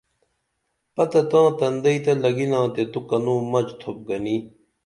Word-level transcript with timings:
پتہ 0.95 1.21
تاں 1.29 1.49
تندئی 1.57 1.97
تہ 2.03 2.13
لگِنا 2.23 2.59
تے 2.73 2.83
تو 2.91 2.99
کنوں 3.09 3.41
مچ 3.51 3.67
تھوپ 3.79 3.97
گھنی 4.07 4.37